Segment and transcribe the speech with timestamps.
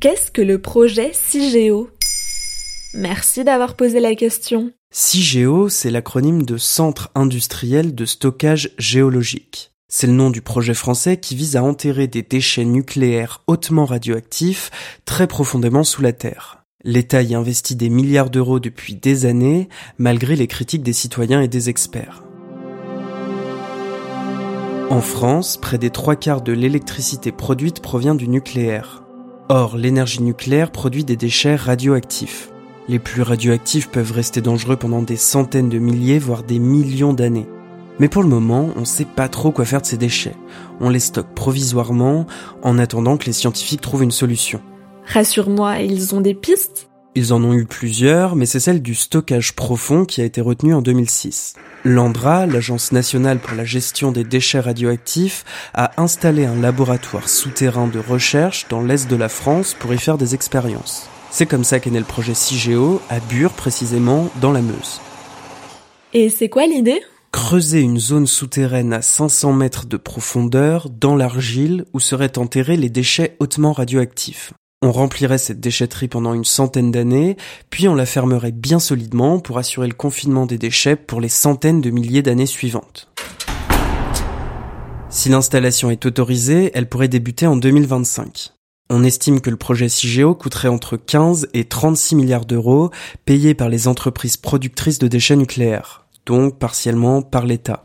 [0.00, 1.90] Qu'est-ce que le projet CIGEO
[2.94, 4.70] Merci d'avoir posé la question.
[4.92, 9.72] CIGEO, c'est l'acronyme de Centre industriel de stockage géologique.
[9.88, 14.70] C'est le nom du projet français qui vise à enterrer des déchets nucléaires hautement radioactifs
[15.04, 16.62] très profondément sous la Terre.
[16.84, 19.68] L'État y investit des milliards d'euros depuis des années,
[19.98, 22.22] malgré les critiques des citoyens et des experts.
[24.90, 29.02] En France, près des trois quarts de l'électricité produite provient du nucléaire.
[29.50, 32.50] Or, l'énergie nucléaire produit des déchets radioactifs.
[32.86, 37.48] Les plus radioactifs peuvent rester dangereux pendant des centaines de milliers, voire des millions d'années.
[37.98, 40.36] Mais pour le moment, on ne sait pas trop quoi faire de ces déchets.
[40.80, 42.26] On les stocke provisoirement
[42.62, 44.60] en attendant que les scientifiques trouvent une solution.
[45.06, 46.87] Rassure-moi, ils ont des pistes?
[47.18, 50.72] Ils en ont eu plusieurs, mais c'est celle du stockage profond qui a été retenue
[50.72, 51.54] en 2006.
[51.84, 57.98] L'ANDRA, l'Agence nationale pour la gestion des déchets radioactifs, a installé un laboratoire souterrain de
[57.98, 61.08] recherche dans l'est de la France pour y faire des expériences.
[61.32, 65.00] C'est comme ça qu'est né le projet CIGEO, à Bure précisément, dans la Meuse.
[66.14, 67.00] Et c'est quoi l'idée?
[67.32, 72.90] Creuser une zone souterraine à 500 mètres de profondeur dans l'argile où seraient enterrés les
[72.90, 74.52] déchets hautement radioactifs.
[74.82, 77.36] On remplirait cette déchetterie pendant une centaine d'années,
[77.70, 81.80] puis on la fermerait bien solidement pour assurer le confinement des déchets pour les centaines
[81.80, 83.08] de milliers d'années suivantes.
[85.10, 88.52] Si l'installation est autorisée, elle pourrait débuter en 2025.
[88.90, 92.90] On estime que le projet CIGEO coûterait entre 15 et 36 milliards d'euros,
[93.24, 97.82] payés par les entreprises productrices de déchets nucléaires donc partiellement par l'État.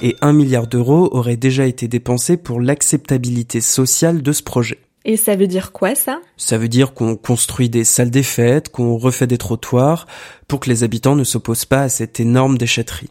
[0.00, 4.78] Et un milliard d'euros aurait déjà été dépensé pour l'acceptabilité sociale de ce projet.
[5.10, 6.20] Et ça veut dire quoi ça?
[6.36, 10.06] Ça veut dire qu'on construit des salles des fêtes, qu'on refait des trottoirs,
[10.48, 13.08] pour que les habitants ne s'opposent pas à cette énorme déchetterie.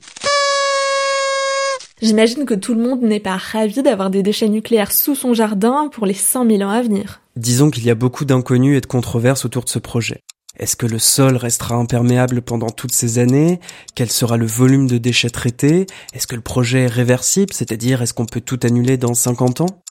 [2.00, 5.90] J'imagine que tout le monde n'est pas ravi d'avoir des déchets nucléaires sous son jardin
[5.92, 7.22] pour les 100 000 ans à venir.
[7.36, 10.22] Disons qu'il y a beaucoup d'inconnus et de controverses autour de ce projet.
[10.60, 13.60] Est-ce que le sol restera imperméable pendant toutes ces années?
[13.96, 15.88] Quel sera le volume de déchets traités?
[16.14, 19.84] Est-ce que le projet est réversible, c'est-à-dire est-ce qu'on peut tout annuler dans 50 ans?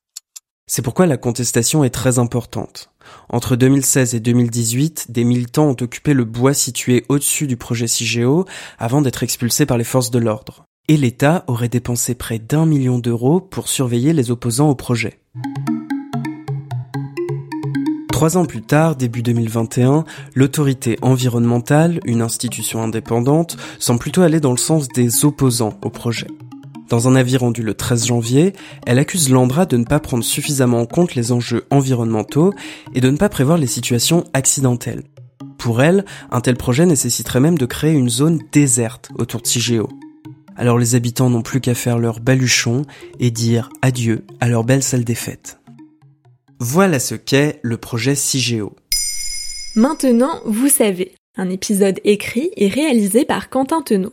[0.69, 2.91] C'est pourquoi la contestation est très importante.
[3.29, 8.47] Entre 2016 et 2018, des militants ont occupé le bois situé au-dessus du projet CIGEO
[8.77, 10.65] avant d'être expulsés par les forces de l'ordre.
[10.89, 15.21] Et l'État aurait dépensé près d'un million d'euros pour surveiller les opposants au projet.
[18.11, 20.05] Trois ans plus tard, début 2021,
[20.35, 26.27] l'autorité environnementale, une institution indépendante, semble plutôt aller dans le sens des opposants au projet.
[26.89, 28.53] Dans un avis rendu le 13 janvier,
[28.87, 32.53] elle accuse l'Andra de ne pas prendre suffisamment en compte les enjeux environnementaux
[32.95, 35.03] et de ne pas prévoir les situations accidentelles.
[35.59, 39.89] Pour elle, un tel projet nécessiterait même de créer une zone déserte autour de Cigéo.
[40.55, 42.83] Alors les habitants n'ont plus qu'à faire leur baluchon
[43.19, 45.59] et dire adieu à leur belle salle des fêtes.
[46.61, 48.75] Voilà ce qu'est le projet CIGEO.
[49.75, 54.13] Maintenant, vous savez, un épisode écrit et réalisé par Quentin Tenot.